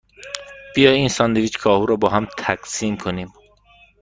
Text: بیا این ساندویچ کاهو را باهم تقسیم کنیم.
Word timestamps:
بیا 0.75 0.91
این 0.91 1.07
ساندویچ 1.09 1.57
کاهو 1.57 1.85
را 1.85 1.95
باهم 1.95 2.27
تقسیم 2.37 2.97
کنیم. 2.97 3.33